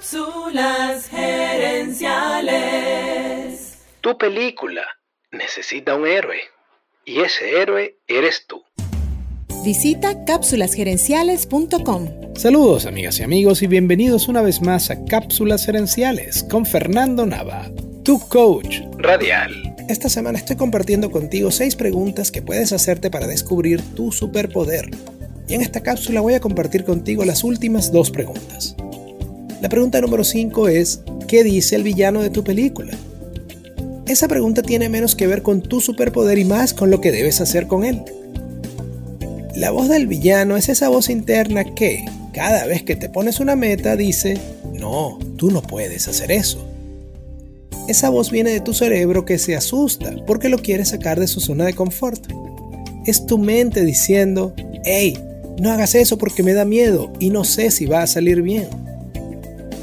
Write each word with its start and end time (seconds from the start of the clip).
Cápsulas 0.00 1.08
gerenciales. 1.08 2.00
Tu 4.00 4.16
película 4.16 4.80
necesita 5.30 5.94
un 5.94 6.06
héroe 6.06 6.38
y 7.04 7.20
ese 7.20 7.60
héroe 7.60 7.98
eres 8.08 8.46
tú. 8.46 8.62
Visita 9.62 10.24
cápsulasgerenciales.com. 10.24 12.08
Saludos 12.34 12.86
amigas 12.86 13.20
y 13.20 13.24
amigos 13.24 13.60
y 13.60 13.66
bienvenidos 13.66 14.28
una 14.28 14.40
vez 14.40 14.62
más 14.62 14.90
a 14.90 15.04
Cápsulas 15.04 15.66
Gerenciales 15.66 16.44
con 16.44 16.64
Fernando 16.64 17.26
Nava, 17.26 17.70
tu 18.02 18.26
coach 18.26 18.78
radial. 18.96 19.52
Esta 19.90 20.08
semana 20.08 20.38
estoy 20.38 20.56
compartiendo 20.56 21.10
contigo 21.10 21.50
seis 21.50 21.76
preguntas 21.76 22.32
que 22.32 22.40
puedes 22.40 22.72
hacerte 22.72 23.10
para 23.10 23.26
descubrir 23.26 23.82
tu 23.94 24.12
superpoder. 24.12 24.88
Y 25.46 25.52
en 25.56 25.60
esta 25.60 25.82
cápsula 25.82 26.22
voy 26.22 26.32
a 26.32 26.40
compartir 26.40 26.84
contigo 26.84 27.26
las 27.26 27.44
últimas 27.44 27.92
dos 27.92 28.10
preguntas. 28.10 28.74
La 29.60 29.68
pregunta 29.68 30.00
número 30.00 30.24
5 30.24 30.68
es, 30.68 31.00
¿qué 31.28 31.44
dice 31.44 31.76
el 31.76 31.82
villano 31.82 32.22
de 32.22 32.30
tu 32.30 32.42
película? 32.42 32.92
Esa 34.06 34.26
pregunta 34.26 34.62
tiene 34.62 34.88
menos 34.88 35.14
que 35.14 35.26
ver 35.26 35.42
con 35.42 35.60
tu 35.60 35.80
superpoder 35.82 36.38
y 36.38 36.44
más 36.44 36.72
con 36.72 36.90
lo 36.90 37.00
que 37.00 37.12
debes 37.12 37.42
hacer 37.42 37.66
con 37.66 37.84
él. 37.84 38.02
La 39.54 39.70
voz 39.70 39.88
del 39.88 40.06
villano 40.06 40.56
es 40.56 40.70
esa 40.70 40.88
voz 40.88 41.10
interna 41.10 41.74
que, 41.74 42.06
cada 42.32 42.64
vez 42.66 42.82
que 42.82 42.96
te 42.96 43.10
pones 43.10 43.38
una 43.38 43.54
meta, 43.54 43.96
dice, 43.96 44.38
no, 44.72 45.18
tú 45.36 45.50
no 45.50 45.60
puedes 45.60 46.08
hacer 46.08 46.32
eso. 46.32 46.66
Esa 47.86 48.08
voz 48.08 48.30
viene 48.30 48.52
de 48.52 48.60
tu 48.60 48.72
cerebro 48.72 49.26
que 49.26 49.38
se 49.38 49.56
asusta 49.56 50.14
porque 50.26 50.48
lo 50.48 50.58
quiere 50.58 50.86
sacar 50.86 51.20
de 51.20 51.26
su 51.26 51.40
zona 51.40 51.66
de 51.66 51.74
confort. 51.74 52.32
Es 53.04 53.26
tu 53.26 53.36
mente 53.36 53.84
diciendo, 53.84 54.54
hey, 54.84 55.18
no 55.60 55.70
hagas 55.70 55.94
eso 55.94 56.16
porque 56.16 56.42
me 56.42 56.54
da 56.54 56.64
miedo 56.64 57.12
y 57.20 57.28
no 57.28 57.44
sé 57.44 57.70
si 57.70 57.84
va 57.84 58.02
a 58.02 58.06
salir 58.06 58.40
bien. 58.40 58.68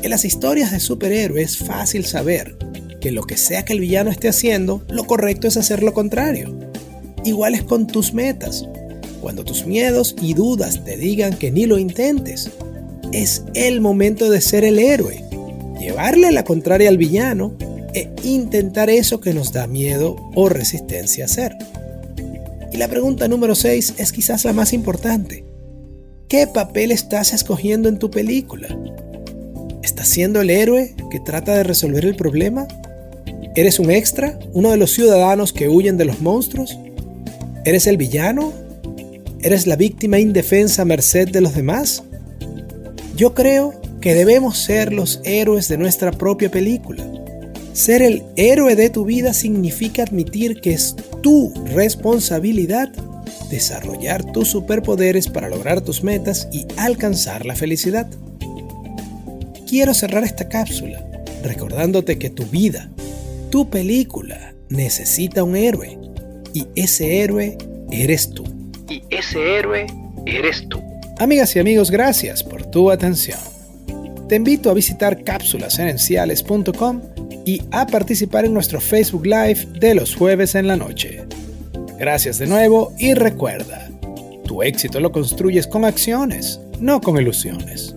En 0.07 0.11
las 0.11 0.23
historias 0.23 0.71
de 0.71 0.79
superhéroes 0.79 1.51
es 1.51 1.57
fácil 1.57 2.05
saber 2.05 2.55
que 3.01 3.11
lo 3.11 3.23
que 3.23 3.35
sea 3.35 3.65
que 3.65 3.73
el 3.73 3.81
villano 3.81 4.09
esté 4.09 4.29
haciendo, 4.29 4.81
lo 4.87 5.03
correcto 5.03 5.49
es 5.49 5.57
hacer 5.57 5.83
lo 5.83 5.93
contrario. 5.93 6.57
Igual 7.25 7.55
es 7.55 7.63
con 7.63 7.87
tus 7.87 8.13
metas. 8.13 8.65
Cuando 9.19 9.43
tus 9.43 9.65
miedos 9.65 10.15
y 10.21 10.33
dudas 10.33 10.85
te 10.85 10.95
digan 10.95 11.33
que 11.33 11.51
ni 11.51 11.65
lo 11.65 11.77
intentes, 11.77 12.51
es 13.11 13.43
el 13.53 13.81
momento 13.81 14.29
de 14.29 14.39
ser 14.39 14.63
el 14.63 14.79
héroe, 14.79 15.25
llevarle 15.77 16.31
la 16.31 16.45
contraria 16.45 16.87
al 16.87 16.97
villano 16.97 17.57
e 17.93 18.09
intentar 18.23 18.89
eso 18.89 19.19
que 19.19 19.33
nos 19.33 19.51
da 19.51 19.67
miedo 19.67 20.15
o 20.35 20.47
resistencia 20.47 21.25
a 21.25 21.27
hacer. 21.27 21.57
Y 22.71 22.77
la 22.77 22.87
pregunta 22.87 23.27
número 23.27 23.55
6 23.55 23.95
es 23.97 24.13
quizás 24.13 24.45
la 24.45 24.53
más 24.53 24.71
importante. 24.71 25.43
¿Qué 26.29 26.47
papel 26.47 26.91
estás 26.91 27.33
escogiendo 27.33 27.89
en 27.89 27.99
tu 27.99 28.09
película? 28.09 28.69
¿Estás 29.87 30.09
siendo 30.09 30.41
el 30.41 30.49
héroe 30.49 30.95
que 31.09 31.21
trata 31.21 31.55
de 31.55 31.63
resolver 31.63 32.03
el 32.03 32.17
problema? 32.17 32.67
¿Eres 33.55 33.79
un 33.79 33.89
extra? 33.89 34.37
¿Uno 34.51 34.71
de 34.71 34.75
los 34.75 34.91
ciudadanos 34.91 35.53
que 35.53 35.69
huyen 35.69 35.95
de 35.95 36.03
los 36.03 36.19
monstruos? 36.19 36.77
¿Eres 37.63 37.87
el 37.87 37.95
villano? 37.95 38.51
¿Eres 39.41 39.65
la 39.65 39.77
víctima 39.77 40.19
indefensa 40.19 40.81
a 40.81 40.85
merced 40.85 41.29
de 41.29 41.39
los 41.39 41.55
demás? 41.55 42.03
Yo 43.15 43.33
creo 43.33 43.79
que 44.01 44.13
debemos 44.13 44.57
ser 44.57 44.91
los 44.91 45.21
héroes 45.23 45.69
de 45.69 45.77
nuestra 45.77 46.11
propia 46.11 46.51
película. 46.51 47.09
Ser 47.71 48.01
el 48.01 48.23
héroe 48.35 48.75
de 48.75 48.89
tu 48.89 49.05
vida 49.05 49.33
significa 49.33 50.03
admitir 50.03 50.59
que 50.59 50.73
es 50.73 50.97
tu 51.21 51.53
responsabilidad 51.73 52.91
desarrollar 53.49 54.33
tus 54.33 54.49
superpoderes 54.49 55.29
para 55.29 55.47
lograr 55.47 55.79
tus 55.79 56.03
metas 56.03 56.49
y 56.51 56.65
alcanzar 56.75 57.45
la 57.45 57.55
felicidad 57.55 58.09
quiero 59.67 59.93
cerrar 59.93 60.23
esta 60.23 60.47
cápsula 60.47 61.03
recordándote 61.43 62.17
que 62.17 62.29
tu 62.29 62.45
vida, 62.45 62.89
tu 63.51 63.69
película, 63.69 64.53
necesita 64.69 65.43
un 65.43 65.55
héroe. 65.55 65.97
Y 66.53 66.65
ese 66.75 67.21
héroe 67.21 67.57
eres 67.91 68.31
tú. 68.31 68.43
Y 68.89 69.03
ese 69.09 69.57
héroe 69.57 69.85
eres 70.25 70.67
tú. 70.69 70.81
Amigas 71.19 71.55
y 71.55 71.59
amigos, 71.59 71.91
gracias 71.91 72.43
por 72.43 72.65
tu 72.65 72.89
atención. 72.89 73.39
Te 74.27 74.35
invito 74.35 74.69
a 74.69 74.73
visitar 74.73 75.23
cápsulasherenciales.com 75.23 77.01
y 77.45 77.61
a 77.71 77.87
participar 77.87 78.45
en 78.45 78.53
nuestro 78.53 78.81
Facebook 78.81 79.25
Live 79.25 79.67
de 79.79 79.95
los 79.95 80.15
jueves 80.15 80.55
en 80.55 80.67
la 80.67 80.75
noche. 80.75 81.23
Gracias 81.97 82.39
de 82.39 82.47
nuevo 82.47 82.93
y 82.99 83.13
recuerda, 83.13 83.89
tu 84.45 84.63
éxito 84.63 84.99
lo 84.99 85.11
construyes 85.11 85.65
con 85.65 85.85
acciones, 85.85 86.59
no 86.79 86.99
con 87.01 87.19
ilusiones 87.19 87.96